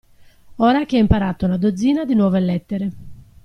Ora 0.55 0.83
che 0.85 0.95
hai 0.95 1.01
imparato 1.03 1.45
una 1.45 1.57
dozzina 1.57 2.05
di 2.05 2.15
nuove 2.15 2.39
lettere. 2.39 2.91